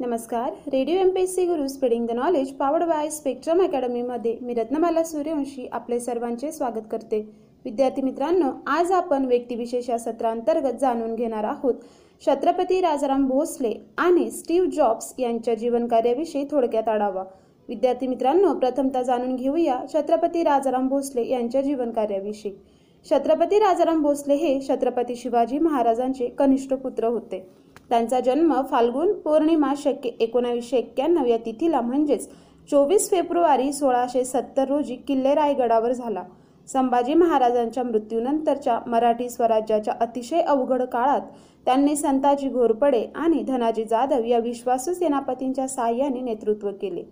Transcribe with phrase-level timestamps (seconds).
[0.00, 0.52] नमस्कार.
[0.72, 5.02] Radio M P S C Guru spreading the knowledge powered by Spectrum अकॅडमीमध्ये मी रत्नमाला
[5.04, 7.20] सूर्यवंशी आपले सर्वांचे स्वागत करते.
[7.64, 11.74] विद्यार्थी मित्रांनो आज आपण व्यक्तिविशेष या सत्रांतर्गत जाणून घेणार आहोत.
[12.26, 17.24] छत्रपती राजाराम भोसले आणि स्टीव्ह जॉब्स यांच्या जीवनकार्याविषयी थोडक्यात आढावा.
[17.68, 22.52] विद्यार्थी मित्रांनो प्रथमतः जाणून घेऊया छत्रपती राजाराम भोसले यांच्या जीवनकार्याविषयी.
[23.10, 27.46] छत्रपती राजाराम भोसले हे छत्रपती शिवाजी महाराजांचे कनिष्ठ पुत्र होते.
[27.90, 32.28] त्यांचा जन्म फाल्गुन पौर्णिमा शक्य एकोणावीसशे एक्क्याण्णव या तिथीला म्हणजेच
[32.70, 36.22] चोवीस फेब्रुवारी सोळाशे सत्तर रोजी किल्ले रायगडावर झाला.
[36.68, 41.20] संभाजी महाराजांच्या मृत्यूनंतरच्या मराठी स्वराज्याच्या अतिशय अवघड काळात
[41.66, 47.02] त्यांनी संताजी घोरपडे आणि धनाजी जाधव या विश्वासू सेनापतींच्या साह्याने नेतृत्व केले.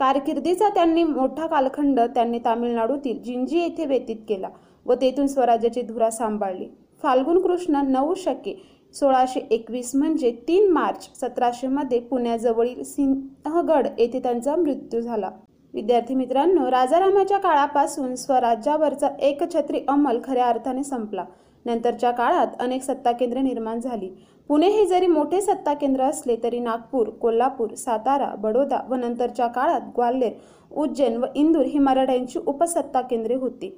[0.00, 4.48] कारकिर्दीचा त्यांनी मोठा कालखंड त्यांनी तामिळनाडूतील जिंजी येथे व्यतीत केला
[4.86, 6.66] व तेथून स्वराज्याची धुरा सांभाळली.
[7.02, 8.60] फाल्गुन कृष्ण नऊ शके
[8.94, 15.30] सोळाशे एकवीस म्हणजे तीन मार्च सतराशेमध्ये पुण्याजवळील सिंहगड येथे त्यांचा मृत्यू झाला.
[15.74, 21.24] विद्यार्थी मित्रांनो राजारामाच्या काळापासून स्वराज्यावरचा एकछत्री अंमल खऱ्या अर्थाने संपला.
[21.64, 24.08] नंतरच्या काळात अनेक सत्ता केंद्रे निर्माण झाली.
[24.50, 29.80] पुणे हे जरी मोठे सत्ता केंद्र असले तरी नागपूर कोल्हापूर सातारा बडोदा व नंतरच्या काळात
[29.96, 30.32] ग्वाल्हेर
[30.72, 33.70] उज्जैन व इंदूर ही मराठ्यांची उपसत्ता केंद्रे होती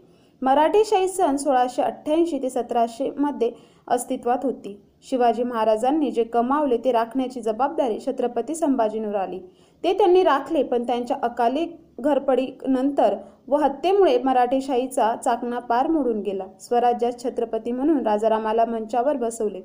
[0.42, 3.50] मराठीशाही सन सोळाशे अठ्ठ्याऐंशी ते सतराशे मध्ये
[3.88, 4.76] अस्तित्वात होती.
[5.10, 9.38] शिवाजी महाराजांनी जे कमावले ते राखण्याची जबाबदारी छत्रपती संभाजींवर आली.
[9.84, 11.66] ते त्यांनी राखले पण त्यांच्या अकाली
[12.00, 13.14] घरपडीनंतर
[13.48, 16.44] व हत्येमुळे मराठेशाहीचा चाकणा पार मोडून गेला.
[16.60, 19.60] स्वराज्यात छत्रपती म्हणून राजारामाला मंचावर बसवले.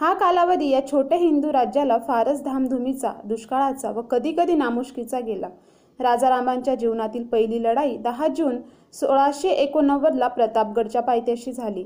[0.00, 5.48] हा कालावधी या छोट्या हिंदू राज्याला फारच धामधुमीचा दुष्काळाचा व कधी कधी नामुष्कीचा गेला.
[6.00, 8.56] राजारामांच्या जीवनातील पहिली लढाई दहा जून
[8.92, 11.84] सोळाशे एकोणनव्वदला प्रतापगडच्या पायथ्याशी झाली.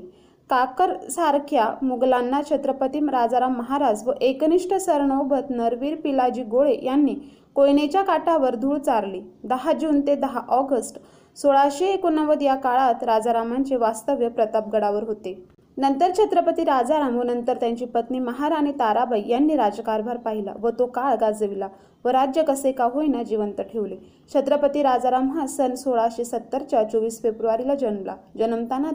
[0.49, 7.15] काकर सारख्या मुघलांना छत्रपती राजाराम महाराज व एकनिष्ठ सरनोबत नरवीर पिलाजी गोळे यांनी
[7.55, 9.21] कोयनेच्या काठावर धूळ चारली.
[9.43, 10.99] दहा जून ते दहा ऑगस्ट
[11.37, 15.33] सोळाशे एकोणनव्वद या काळात राजारामांचे वास्तव्य प्रतापगडावर होते.
[15.77, 21.15] नंतर छत्रपती राजाराम व नंतर त्यांची पत्नी महाराणी ताराबाई यांनी राजकारभार पाहिला व तो काळ
[21.21, 21.67] गाजविला
[22.05, 23.95] व राज्य कसे का होईना जिवंत ठेवले.
[24.33, 28.15] छत्रपती राजाराम हा सन सोळाशे सत्तरच्या चोवीस फेब्रुवारीला जन्मला.
[28.37, 28.91] जन्मताना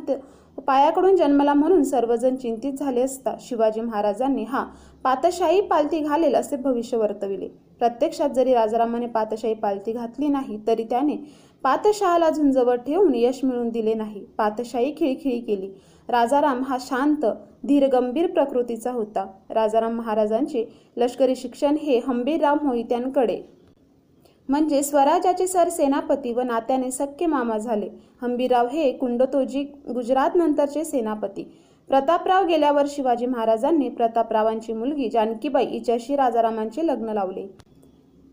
[0.66, 4.65] पायाकडून जन्मला म्हणून सर्वजण चिंतित झाले असता शिवाजी महाराजांनी हा
[5.04, 7.48] पातशाही पालथी घालेल असे भविष्य वर्तविले.
[7.78, 11.16] प्रत्यक्षात जरी राजारामाने पातशाही पालथी घातली नाही तरी त्याने
[11.65, 14.25] पातशहाला झुंजवर ठेवून यश मिळवून दिले नाही.
[14.38, 15.71] पातशाही खिळखिळी केली.
[16.09, 17.27] राजाराम हा शांत
[17.66, 19.27] धीरगंभीर प्रकृतीचा होता.
[19.50, 20.65] राजाराम महाराजांचे
[20.97, 23.41] लष्करी शिक्षण हे हंबीरराव मोहित्यांकडे
[24.50, 27.88] म्हणजे स्वराज्याचे सर सेनापती व नात्याने सख्य मामा झाले.
[28.22, 29.62] हंबीराव हे कुंडतोजी
[29.94, 31.43] गुजरात नंतरचे सेनापती.
[31.88, 37.47] प्रतापराव गेल्यावर शिवाजी महाराजांनी प्रतापरावांची मुलगी जानकीबाई हिच्याशी राजारामांचे लग्न लावले.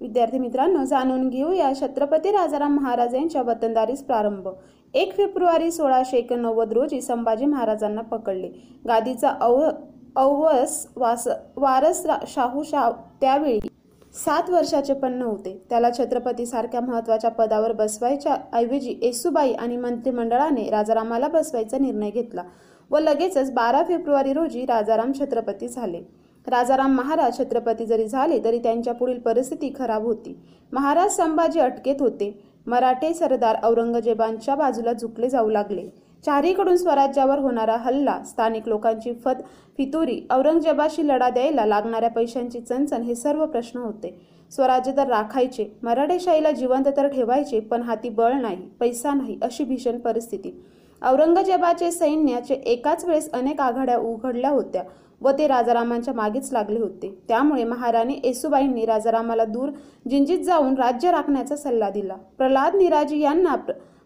[0.01, 4.49] विद्यार्थी मित्रांनो जाणून घेऊया छत्रपती राजाराम महाराज यांच्या वतनदारीस प्रारंभ.
[4.93, 8.49] एक फेब्रुवारी सोळाशे एकोणनव्वद रोजी संभाजी महाराजांना पकडले.
[8.87, 9.61] गादीचा अव
[10.15, 11.27] अवस वास
[11.57, 12.91] वारस शाहू शाह
[13.21, 13.59] त्यावेळी
[14.17, 15.51] सात वर्षाचे पण नव्हते.
[15.69, 22.43] त्याला छत्रपती सारख्या महत्त्वाच्या पदावर बसवायच्या ऐवजी येसुबाई आणि मंत्रिमंडळाने राजारामाला बसवायचा निर्णय घेतला
[22.91, 26.01] व लगेचच बारा फेब्रुवारी रोजी राजाराम छत्रपती झाले.
[26.47, 30.35] राजाराम महाराज छत्रपती जरी झाले तरी त्यांच्या पुढील परिस्थिती खराब होती.
[30.73, 32.33] महाराज संभाजी अटकेत होते.
[32.67, 35.89] मराठे सरदार औरंगजेबांच्या बाजूला झुकले जाऊ लागले.
[36.23, 39.41] चारीकडून स्वराज्यावर होणारा हल्ला स्थानिक लोकांची फत
[39.77, 44.17] फितुरी औरंगजेबाशी लढा द्यायला लागणाऱ्या पैशांची चणचण हे सर्व प्रश्न होते.
[44.51, 49.97] स्वराज्य तर राखायचे मराठेशाहीला जिवंत तर ठेवायचे पण हाती बळ नाही पैसा नाही अशी भीषण
[49.99, 50.51] परिस्थिती.
[51.01, 54.83] औरंगजेबाचे सैन्याचे एकाच वेळेस अनेक आघाड्या उघडल्या होत्या
[55.21, 57.13] व ते राजारामांच्या मागेच लागले होते.
[57.27, 59.69] त्यामुळे महाराणी येसुबाईंनी राजारामाला दूर
[60.09, 62.15] जिंजीत जाऊन राज्य राखण्याचा सल्ला दिला.
[62.37, 63.55] प्रल्हाद निराजी यांना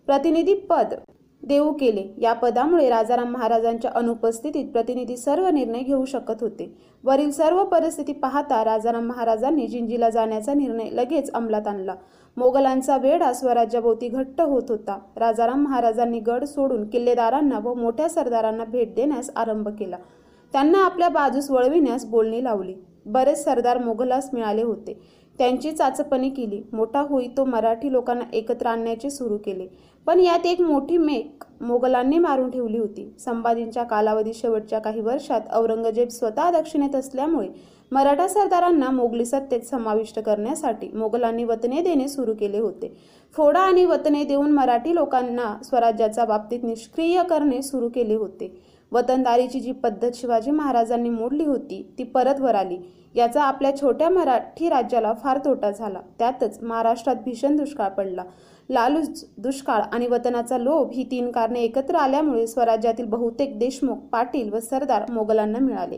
[0.08, 0.94] प्रतिनिधी पद
[1.44, 2.14] देऊ केले.
[2.18, 6.78] या पदामुळे राजाराम महाराजांच्या अनुपस्थितीत प्रतिनिधी सर्व निर्णय घेऊ शकत होते.
[7.04, 11.96] वरील सर्व परिस्थिती पाहता राजाराम महाराजांनी जिंजीला जाण्याचा निर्णय लगेच अंमलात आणला.
[12.38, 15.00] मोगलांचा वेढा स्वराज्याभोवती घट्ट होत होता.
[15.16, 19.98] राजाराम महाराजांनी गड सोडून किल्लेदारांना व मोठ्या सरदारांना भेट देण्यास आरंभ केला.
[20.54, 22.74] त्यांना आपल्या बाजूस वळविण्यास बोलणी लावली.
[23.06, 25.00] बरेच सरदार मोगलास मिळाले होते.
[25.42, 26.62] त्यांची चाचपणी केली.
[26.74, 29.68] मोठा होई तो मराठी लोकांना एकत्र आणण्याचे सुरू केले.
[30.06, 33.10] पण यात एक मोठी मेक मोगलांनी मारून ठेवली होती.
[33.20, 37.48] संभाजींच्या कालावधी शेवटच्या काही वर्षात औरंगजेब स्वतः दक्षिणेत असल्यामुळे
[37.92, 42.96] मराठा सरदारांना मोगली सत्तेत समाविष्ट करण्यासाठी मोगलांनी वतने देणे सुरू केले होते.
[43.36, 48.71] फोडा आणि वतने देऊन मराठी लोकांना स्वराज्याच्या बाबतीत निष्क्रिय करणे सुरू केले होते.
[48.92, 52.78] वतनदारीची जी पद्धत शिवाजी महाराजांनी मोडली होती ती परत वर आली.
[53.16, 56.00] याचा आपल्या छोट्या मराठी राज्याला फार तोटा झाला.
[56.20, 58.24] त्यातच महाराष्ट्रात भीषण दुष्काळ पडला.
[58.70, 64.60] लालूच दुष्काळ आणि वतनाचा लोभ ही तीन कारणे एकत्र आल्यामुळे स्वराज्यातील बहुतेक देशमुख पाटील व
[64.60, 65.98] सरदार मोगलांना मिळाले.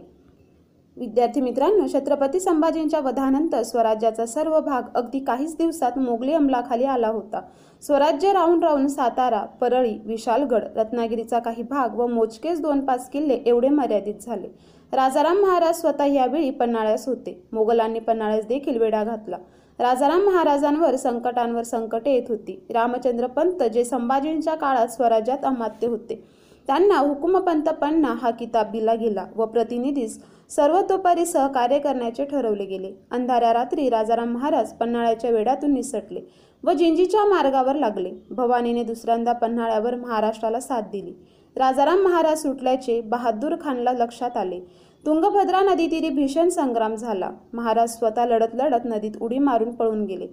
[0.97, 7.41] विद्यार्थी मित्रांनो छत्रपती संभाजींच्या वधानंतर स्वराज्याचा सर्व भाग अगदी काहीच दिवसात मोगली अंमलाखाली आला होता.
[7.83, 13.69] स्वराज्य राहून राहून सातारा परळी विशालगड रत्नागिरीचा काही भाग व मोजकेच दोन पाच किल्ले एवढे
[13.69, 14.47] मर्यादित झाले.
[14.93, 17.35] राजाराम महाराज स्वतः यावेळी पन्हाळ्यास होते.
[17.51, 19.37] मोगलांनी पन्हाळ्यास देखील वेढा घातला.
[19.79, 22.59] राजाराम महाराजांवर संकटांवर संकटे येत होती.
[22.73, 26.23] रामचंद्र पंत जे संभाजींच्या काळात स्वराज्यात अमात्य होते.
[26.67, 30.17] त्यांना हुकुमपंत पन्ना हा किताब दिला गेला व प्रतिनिधीस
[30.49, 32.91] सर्वतोपरी सहकार्य करण्याचे ठरवले गेले.
[33.11, 36.21] अंधाऱ्या रात्री राजाराम महाराज पन्हाळ्याच्या वेढ्यातून निसटले.
[36.63, 38.11] व जिंजीच्या मार्गावर लागले.
[38.29, 41.13] भवानीने दुसऱ्यांदा पन्हाळ्यावर महाराष्ट्राला साथ दिली.
[41.55, 44.59] राजाराम महाराज सुटल्याचे बहादूर खानला लक्षात आले.
[45.05, 47.29] तुंगभद्रा नदीतीरी भीषण संग्राम झाला.
[47.53, 50.27] महाराज स्वतः लढत लढत नदीत उडी मारून पळून गेले.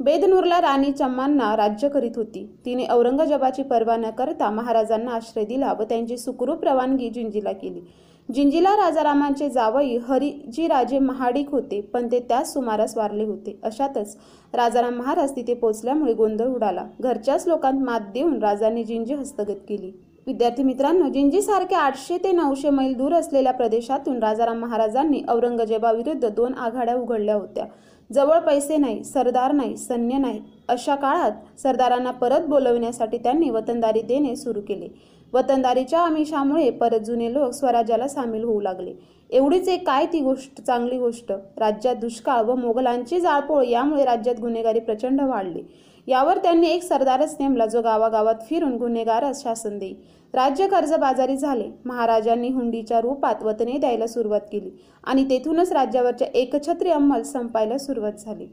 [0.00, 2.56] बेदनूरला राणी चम्मांना राज्य करीत होती.
[2.64, 7.80] तिने औरंगजेबाची पर्वा न करता महाराजांना आश्रय दिला व त्यांची सुखरूप रवानगी जिंजीला केली.
[8.28, 13.58] जिंजीला राजारामांचे जावई हरिजी राजे महाडिक होते पण ते त्याच सुमारास वारले होते.
[13.62, 14.16] अशातच
[14.54, 16.84] राजाराम महाराज तिथे पोचल्यामुळे गोंधळ उडाला.
[17.00, 19.92] घरच्याच लोकांत मात देऊन राजांनी जिंजी हस्तगत केली.
[20.26, 26.94] विद्यार्थी मित्रांनो जिंजीसारख्या आठशे ते नऊशे मैल दूर असलेल्या प्रदेशातून राजाराम महाराजांनी औरंगजेबाविरुद्ध दोन आघाड्या
[26.94, 27.64] उघडल्या होत्या.
[28.10, 30.40] जवळ पैसे नाही सरदार नाही सैन्य नाही.
[30.68, 34.88] अशा काळात सरदारांना परत बोलवण्यासाठी त्यांनी वतनदारी देणे सुरू केले.
[35.34, 38.92] वतनदारीच्या आमिषामुळे परत जुने लोक स्वराज्याला सामील होऊ लागले.
[39.30, 41.32] एवढीच एक काय ती गोष्ट चांगली गोष्ट?
[41.56, 45.62] राज्यात दुष्काळ व मोगलांची जाळपोळ यामुळे राज्यात गुन्हेगारी प्रचंड वाढली.
[46.06, 49.94] यावर त्यांनी एक सरदारच नेमला जो गावागावात फिरून गुन्हेगारच शासन देई
[50.34, 51.64] राज्य कर्जबाजारी झाले.
[51.84, 54.70] महाराजांनी हुंडीच्या रूपात वतने द्यायला सुरुवात केली
[55.04, 58.46] आणि तेथूनच राज्यावरच्या एकछत्री अंमल संपायला सुरुवात झाली.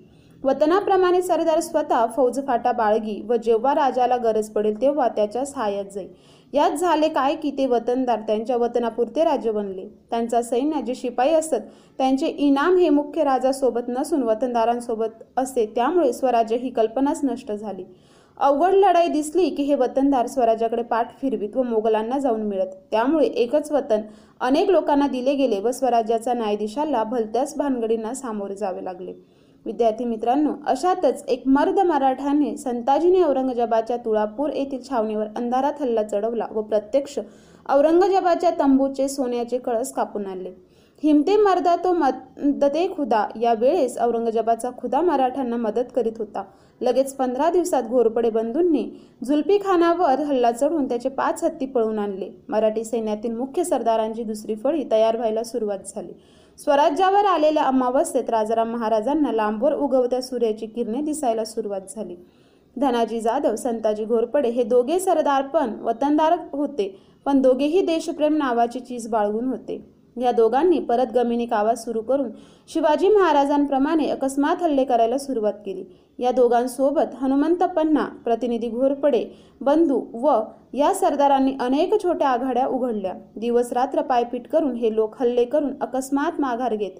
[0.43, 6.07] वतनाप्रमाणे सरदार स्वतः फौजफाटा बाळगी व जेव्हा राजाला गरज पडेल तेव्हा त्याच्या सहाय्यात जाई.
[6.53, 9.85] यात झाले काय की ते वतनदार त्यांच्या वतनापुरते राज्य बनले.
[10.09, 11.67] त्यांचा सैन्य जे शिपाई असत
[11.97, 17.83] त्यांचे इनाम हे मुख्य राजासोबत नसून वतनदारांसोबत असते त्यामुळे स्वराज्य ही कल्पनाच नष्ट झाली.
[18.37, 22.73] अवघड लढाई दिसली की हे वतनदार स्वराज्याकडे पाठ फिरवीत व मोगलांना जाऊन मिळत.
[22.91, 24.01] त्यामुळे एकच वतन
[24.39, 29.13] अनेक लोकांना दिले गेले व स्वराज्याचा न्यायाधीशाला भलत्याच भानगडींना सामोरे जावे लागले.
[29.65, 36.61] विद्यार्थी मित्रांनो अशातच एक मर्द मराठाने संताजीने औरंगजेबाच्या तुळापूर येथील छावणीवर अंधारात हल्ला चढवला व
[36.61, 37.19] प्रत्यक्ष
[37.69, 40.49] औरंगजेबाच्या तंबूचे सोन्याचे कळस कापून आणले.
[41.03, 46.43] हिमते मर्दा तो मदते खुदा या वेळेस औरंगजेबाचा खुदा मराठ्यांना मदत करीत होता.
[46.81, 48.83] लगेच पंधरा दिवसात घोरपडे बंधूंनी
[49.25, 52.29] जुल्फी खानावर हल्ला चढून त्याचे पाच हत्ती पळून आणले.
[52.49, 56.13] मराठी सैन्यातील मुख्य सरदारांची दुसरी फळी तयार व्हायला सुरुवात झाली.
[56.63, 62.15] स्वराज्यावर आलेल्या अमावस्थेत राजाराम महाराजांना लांबवर उगवत्या सूर्याची किरणे दिसायला सुरुवात झाली.
[62.75, 66.99] धनाजी जाधव संताजी घोरपडे हे दोघे सरदार पण वतनदार होते.
[67.25, 70.00] पण दोघेही देशप्रेम नावाची चीज बाळगून होते.
[70.17, 72.29] या दोघांनी परत गमिनीक आवाज सुरू करून
[72.73, 75.83] शिवाजी महाराजांप्रमाणे अकस्मात हल्ले करायला सुरुवात केली.
[76.19, 79.23] या दोघांसोबत हनुमंत पन्ना प्रतिनिधी घोरपडे
[79.61, 80.39] बंधू व
[80.73, 83.13] या सरदारांनी अनेक छोट्या आघाड्या उघडल्या.
[83.35, 86.91] दिवस रात्र पायपीट करून हे लोक हल्ले करून अकस्मात माघार घेत.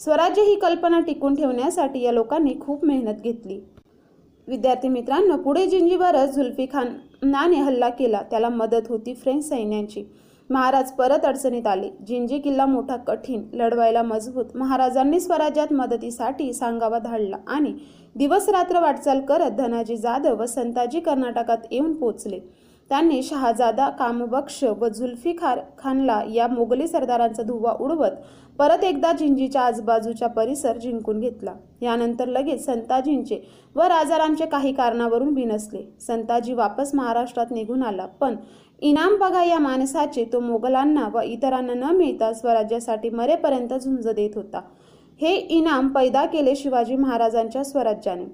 [0.00, 3.60] स्वराज्य ही कल्पना टिकून ठेवण्यासाठी या लोकांनी खूप मेहनत घेतली.
[4.48, 6.86] विद्यार्थी मित्रांनो पुढे जिंजीवरच झुल्फी खान
[7.22, 8.22] नाने हल्ला केला.
[8.30, 10.04] त्याला मदत होती फ्रेंच सैन्याची.
[10.50, 11.88] महाराज परत अडचणीत आले.
[12.06, 14.44] जिंजी किल्ला मोठा कठीण लढवायला मजबूत.
[14.54, 17.72] महाराजांनी स्वराज्यात मदतीसाठी सांगावा धाडला आणि
[18.16, 22.40] दिवस रात्र वाटचाल करत धनाजी जाधव व संताजी कर्नाटकात येऊन पोचले
[22.90, 28.10] त्यांनी शहाजादा कामबक्ष व झुल्फी खार खानला या मोगली सरदारांचा धुवा उडवत
[28.58, 31.52] परत एकदा जिंजीच्या आजूबाजूचा परिसर जिंकून घेतला.
[31.80, 33.40] यानंतर लगेच संताजींचे
[33.76, 35.82] व राजारामचे काही कारणावरून बिनसले.
[36.00, 38.36] संताजी वापस महाराष्ट्रात निघून आला पण
[38.82, 40.24] इनाम बघा या माणसाचे.
[40.32, 44.60] तो मोगलांना व इतरांना न मिळता स्वराज्यासाठी मरेपर्यंत झुंज देत होता.
[45.20, 48.24] हे इनाम पैदा केले शिवाजी महाराजांच्या स्वराज्याने.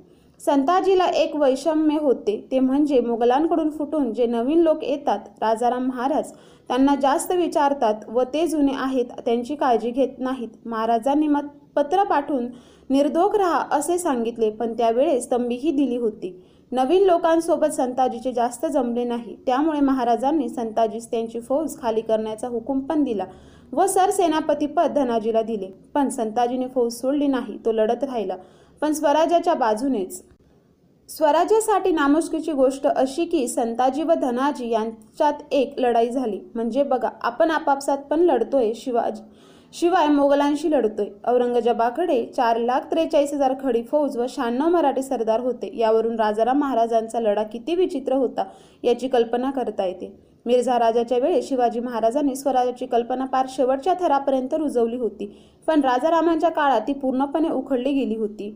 [0.41, 2.37] संताजीला एक वैषम्य होते.
[2.51, 6.33] ते म्हणजे मोगलांकडून फुटून जे नवीन लोक येतात राजाराम महाराज
[6.69, 10.49] त्यांना जास्त विचारतात व ते जुने आहेत त्यांची काळजी घेत नाहीत.
[10.67, 12.47] महाराजांनी मत पत्र पाठवून
[12.91, 16.33] निर्धोक राहा असे सांगितले पण त्यावेळेस तंबीही दिली होती.
[16.73, 19.37] नवीन लोकांसोबत संताजीचे जास्त जमले नाही.
[19.47, 23.25] त्यामुळे महाराजांनी संताजीस त्यांची फौज खाली करण्याचा हुकूम पण दिला
[23.73, 25.71] व सरसेनापती पद धनाजीला दिले.
[25.95, 28.37] पण संताजीने फौज सोडली नाही तो लढत राहिला.
[28.83, 30.23] पण स्वराज्याच्या बाजूनेच.
[31.09, 36.41] स्वराज्यासाठी नामुष्कीची गोष्ट अशी की संताजी व धनाजी यांच्यात एक लढाई झाली.
[36.55, 39.23] म्हणजे बघा आपण आपापसात पण लढतोय शिवाजी.
[39.75, 41.07] शिवाय मोगलांशी लढतोय.
[41.29, 45.71] औरंगजेबाकडे चार लाख त्रेचाळीस हजार खडी फौज व शहाण्णव मराठी सरदार होते.
[45.77, 48.45] यावरून राजाराम महाराजांचा लढा किती विचित्र होता
[48.83, 50.13] याची कल्पना करता येते.
[50.47, 55.27] मिर्झा राजाच्या वेळी शिवाजी महाराजांनी स्वराज्याची कल्पना पार शेवटच्या थरापर्यंत रुजवली होती.
[55.69, 58.51] पण राजारामांच्या काळात ती पूर्णपणे उखडली गेली होती.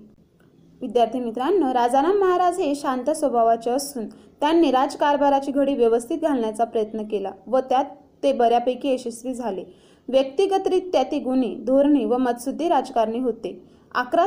[0.80, 4.06] विद्यार्थी मित्रांनो राजाराम महाराज हे शांत स्वभावाचे असून
[4.40, 7.84] त्यांनी राजकारभाराची घडी व्यवस्थित घालण्याचा प्रयत्न केला व त्यात
[8.22, 9.64] ते बऱ्यापैकी यशस्वी झाले.
[10.08, 13.62] व्यक्तिगतरित्या ते गुणी धोरणी व मत्सुद्धी राजकारणी होते.
[13.94, 14.26] अकरा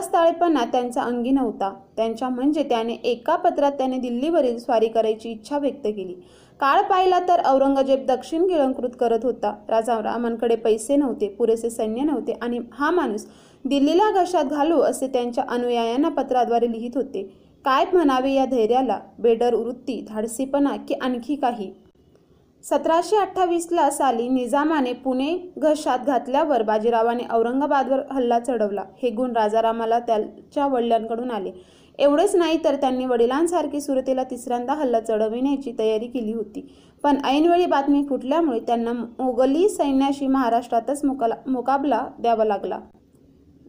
[0.63, 1.73] त्यांचा अंगी नव्हता.
[1.97, 6.13] त्यांच्या म्हणजे त्याने एका पत्रात त्याने दिल्लीवरील स्वारी करायची इच्छा व्यक्त केली.
[6.59, 9.53] काळ पाहिला तर औरंगजेब दक्षिण गिळंकृत करत होता.
[9.69, 13.25] राजा रामांकडे पैसे नव्हते पुरेसे सैन्य नव्हते आणि हा माणूस
[13.65, 17.23] दिल्लीला घशात घालू असे त्यांच्या अनुयायांना पत्राद्वारे लिहित होते.
[17.65, 18.99] काय म्हणावे या धैर्याला?
[19.19, 21.71] बेडर वृत्ती धाडसीपणा की आणखी काही?
[22.63, 28.83] सतराशे अठ्ठावीसला साली निजामाने पुणे घशात घातल्यावर बाजीरावाने औरंगाबादवर हल्ला चढवला.
[29.01, 31.51] हे गुण राजारामाला त्याच्या वडिलांकडून आले.
[31.99, 36.67] एवढेच नाही तर त्यांनी वडिलांसारखी सुरतेला तिसऱ्यांदा हल्ला चढविण्याची तयारी केली होती.
[37.03, 42.79] पण ऐनवेळी बातमी फुटल्यामुळे त्यांना मोगली सैन्याशी महाराष्ट्रातच मुकाला मुकाबला द्यावा लागला.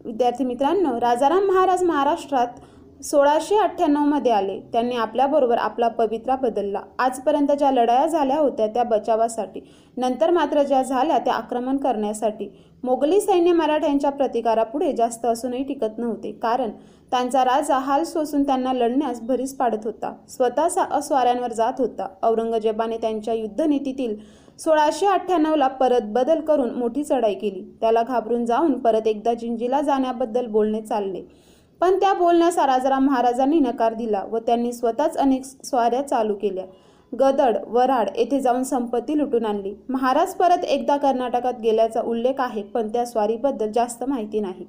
[0.05, 2.59] विद्यार्थी मित्रांनो राजाराम महाराज महाराष्ट्रात
[3.03, 4.59] सोळाशे अठ्ठ्याण्णवमध्ये आले.
[4.73, 6.81] त्यांनी आपल्याबरोबर आपला पवित्रा बदलला.
[6.99, 9.61] आजपर्यंत ज्या लढाया झाल्या होत्या त्या बचावासाठी
[9.97, 12.49] नंतर मात्र ज्या झाल्या त्या आक्रमण करण्यासाठी.
[12.83, 16.31] मोगली सैन्य मराठ्यांच्या प्रतिकारापुढे जास्त असूनही टिकत नव्हते.
[16.31, 16.71] कारण
[17.11, 20.13] त्यांचा राजा हाल सोसून त्यांना लढण्यास भरीस पाडत होता.
[20.29, 22.07] स्वतःचा अस्वाऱ्यांवर जात होता.
[22.23, 24.15] औरंगजेबाने त्यांच्या युद्धनीतीतील
[24.59, 27.77] सोळाशे अठ्ठ्याण्णवला परत बदल करून मोठी चढाई केली.
[27.81, 31.52] त्याला घाबरून जाऊन परत एकदा जिंजीला जाण्याबद्दल बोलणे चालले.
[31.81, 36.65] पण त्या बोलण्यास राजाराम महाराजांनी नकार दिला व त्यांनी स्वतःच अनेक स्वाऱ्या चालू केल्या.
[37.13, 39.73] गदड वराड येथे जाऊन संपत्ती लुटून आणली.
[39.89, 44.65] महाराज परत एकदा कर्नाटकात गेल्याचा उल्लेख आहे पण त्या स्वारीबद्दल जास्त माहिती नाही.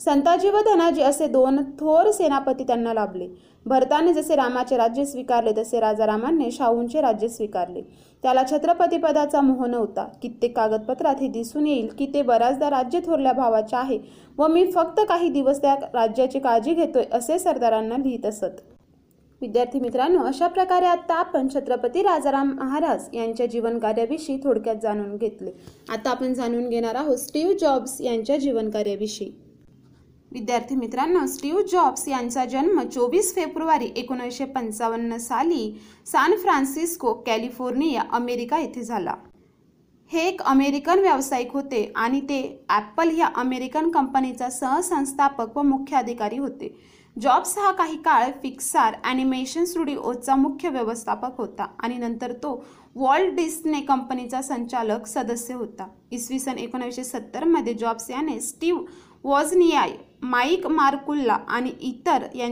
[0.00, 3.26] संताजी व धनाजी असे दोन थोर सेनापती त्यांना लाभले.
[3.66, 7.80] भरताने जसे रामाचे राज्य स्वीकारले तसे राजारामांनी शाहूंचे राज्य स्वीकारले.
[8.22, 10.04] त्याला छत्रपती पदाचा मोह नव्हता.
[10.22, 13.98] कित्येक कागदपत्रात हे दिसून येईल की ते बऱ्याचदा राज्य थोरल्या भावाचे आहे
[14.38, 18.60] व मी फक्त काही दिवस त्या राज्याची काळजी घेतोय असे सरदारांना लिहित असत.
[19.40, 25.50] विद्यार्थी मित्रांनो अशा प्रकारे आता आपण छत्रपती राजाराम महाराज यांच्या जीवन कार्याविषयी थोडक्यात जाणून घेतले.
[25.88, 29.30] आता आपण जाणून घेणार आहोत स्टीव्ह जॉब्स यांच्या जीवनकार्याविषयी.
[30.32, 35.72] विद्यार्थी मित्रांनो स्टीव्ह जॉब्स यांचा जन्म चोवीस फेब्रुवारी एकोणीसशे पंचावन्न साली
[36.06, 39.14] सान फ्रान्सिस्को कॅलिफोर्निया अमेरिका येथे झाला.
[40.10, 46.38] हे एक अमेरिकन व्यावसायिक होते आणि ते ॲपल ह्या अमेरिकन कंपनीचा सहसंस्थापक व मुख्य अधिकारी
[46.38, 46.74] होते.
[47.16, 52.52] जॉब्स हा काही काळ फिक्सार ॲनिमेशन स्टुडिओचा मुख्य व्यवस्थापक होता आणि नंतर तो
[52.96, 55.86] वॉल्ट डिस्ने कंपनीचा संचालक सदस्य होता.
[56.12, 58.84] इसवी सन एकोणीसशे सत्तरमध्ये जॉब्स याने स्टीव्ह
[59.24, 62.50] वॉजनियाय माईक मार्कुल्ला आणि इतर यां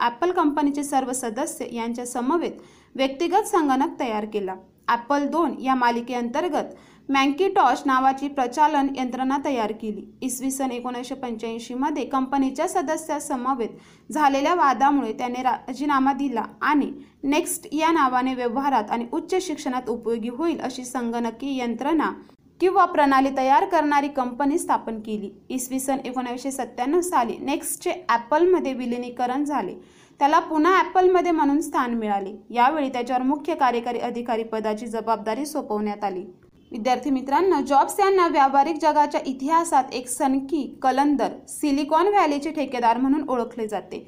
[0.00, 2.52] ॲपल कंपनीचे सर्व सदस्य यांच्या समवेत
[2.94, 4.54] व्यक्तिगत संगणक तयार केला.
[4.88, 6.74] ॲपल दोन या मालिकेअंतर्गत
[7.08, 10.02] मँकीटॉश नावाची प्रचालन यंत्रणा तयार केली.
[10.22, 16.90] इसवी सन एकोणीसशे पंच्याऐंशीमध्ये कंपनीच्या सदस्यासमवेत झालेल्या वादामुळे त्याने राजीनामा दिला आणि
[17.24, 22.10] नेक्स्ट या नावाने व्यवहारात आणि उच्च शिक्षणात उपयोगी होईल अशी संगणकी यंत्रणा
[22.60, 25.30] किंवा प्रणाली तयार करणारी कंपनी स्थापन केली.
[25.50, 29.74] इसवी सन एकोणीसशे सत्त्याण्णव साली नेक्स्टचे ॲपलमध्ये विलिनीकरण झाले.
[30.20, 32.32] त्याला पुन्हा ॲपलमध्ये म्हणून स्थान मिळाले.
[32.50, 36.24] यावेळी त्याच्यावर मुख्य कार्यकारी अधिकारी पदाची जबाबदारी सोपवण्यात आली.
[36.72, 43.66] विद्यार्थी मित्रांनो जॉब्स यांना व्यावहारिक जगाच्या इतिहासात एक सनकी कलंदर सिलिकॉन व्हॅलीचे ठेकेदार म्हणून ओळखले
[43.68, 44.06] जाते.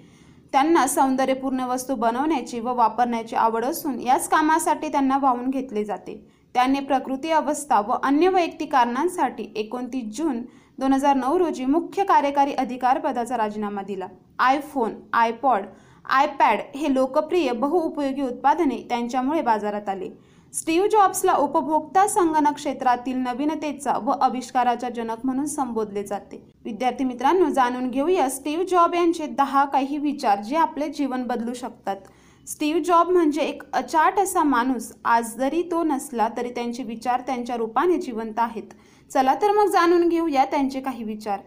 [0.52, 6.22] त्यांना सौंदर्यपूर्ण वस्तू बनवण्याची व वापरण्याची आवड असून याच कामासाठी त्यांना वाहून घेतले जाते.
[6.54, 10.42] त्याने प्रकृती अवस्था व अन्य वैयक्तिक कारणांसाठी एकोणतीस जून
[10.78, 14.06] दोन हजार नऊ रोजी मुख्य कार्यकारी अधिकार पदाचा राजीनामा दिला.
[14.38, 15.66] आयफोन आयपॉड
[16.10, 20.08] आयपॅड हे लोकप्रिय बहुउपयोगी उत्पादने त्यांच्यामुळे बाजारात आले.
[20.54, 26.42] स्टीव्ह जॉब्सला उपभोक्ता संगणक क्षेत्रातील नवीनतेचा व आविष्काराचा जनक म्हणून संबोधले जाते.
[26.64, 31.96] विद्यार्थी मित्रांनो जाणून घेऊया स्टीव्ह जॉब यांचे दहा काही विचार जे आपले जीवन बदलू शकतात.
[32.46, 34.92] स्टीव्ह जॉब म्हणजे एक अचाट असा माणूस.
[35.04, 38.62] आज जरी तो नसला तरी त्यांचे विचार त्यांच्या रूपाने जिवंत आहेत.
[39.10, 41.38] चला तर मग जाणून घेऊया त्यांचे काही विचार.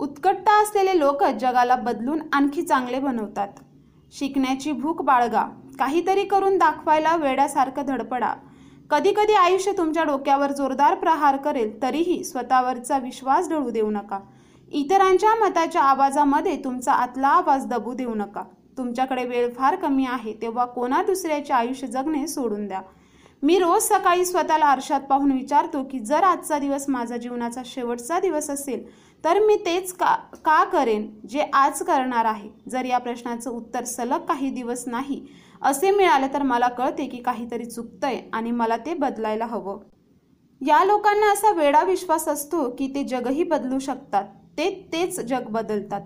[0.00, 3.48] उत्कटता असलेले लोक जगाला बदलून आणखी चांगले बनवतात.
[4.12, 5.44] शिकण्याची भूक बाळगा.
[5.78, 8.32] काहीतरी करून दाखवायला वेड्यासारखं धडपडा.
[8.90, 14.20] कधी कधी आयुष्य तुमच्या डोक्यावर जोरदार प्रहार करेल तरीही स्वतःवरचा विश्वास ढळू देऊ नका.
[14.72, 18.42] इतरांच्या मताच्या आवाजामध्ये तुमचा आतला आवाज दबू देऊ नका.
[18.78, 22.80] तुमच्याकडे वेळ फार कमी आहे तेव्हा कोणा दुसऱ्याचे आयुष्य जगणे सोडून द्या.
[23.42, 28.50] मी रोज सकाळी स्वतःला आरशात पाहून विचारतो की जर आजचा दिवस माझा जीवनाचा शेवटचा दिवस
[28.50, 28.84] असेल
[29.24, 30.14] तर मी तेच का
[30.44, 32.48] का करेन जे आज करणार आहे?
[32.70, 35.20] जर या प्रश्नाचं उत्तर सलग काही दिवस नाही
[35.62, 39.78] असे मिळाले तर मला कळते की काहीतरी चुकतंय आणि मला ते बदलायला हवं.
[40.60, 44.24] या लोकांना असा वेडा विश्वास असतो की ते जगही बदलू शकतात
[44.58, 46.00] ते तेच जग बदलतात.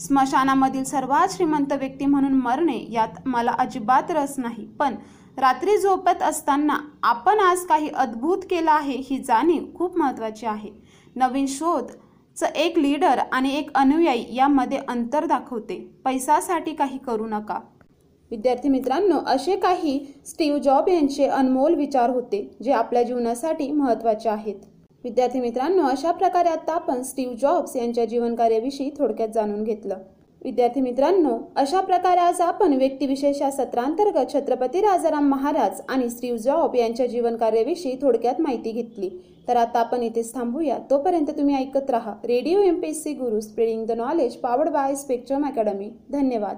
[0.00, 4.66] स्मशानामधील सर्वात श्रीमंत व्यक्ती म्हणून मरणे यात मला अजिबात रस नाही.
[4.78, 4.94] पण
[5.38, 10.70] रात्री झोपत असताना आपण आज काही अद्भुत केलं आहे ही जाणीव खूप महत्त्वाची आहे.
[11.16, 11.90] नवीन शोध
[12.36, 15.78] च एक लीडर आणि एक अनुयायी यामध्ये अंतर दाखवते.
[16.04, 17.58] पैसासाठी काही करू नका.
[18.30, 24.60] विद्यार्थी मित्रांनो असे काही स्टीव्ह जॉब यांचे अनमोल विचार होते जे आपल्या जीवनासाठी महत्त्वाचे आहेत.
[25.06, 29.94] विद्यार्थी मित्रांनो अशा प्रकारे आता आपण स्टीव्ह जॉब्स यांच्या जीवनकार्याविषयी थोडक्यात जाणून घेतलं.
[30.44, 36.74] विद्यार्थी मित्रांनो अशा प्रकारे आज आपण व्यक्तिविशेष या सत्रांतर्गत छत्रपती राजाराम महाराज आणि स्टीव्ह जॉब
[36.74, 39.10] यांच्या जीवनकार्याविषयी थोडक्यात माहिती घेतली.
[39.48, 40.78] तर आता आपण इथेच थांबूया.
[40.90, 42.14] तोपर्यंत तुम्ही ऐकत राहा.
[42.24, 46.56] Radio M P S C Guru spreading the knowledge powered by Spectrum Academy धन्यवाद.